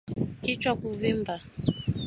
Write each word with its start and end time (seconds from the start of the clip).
Kichwa 0.43 0.71
kuvimba 0.81 1.33